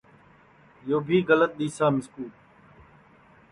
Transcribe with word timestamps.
یو 0.89 0.97
بھی 1.07 1.17
گلت 1.29 1.51
دِؔسا 1.59 1.85
مِسکُو 1.95 2.25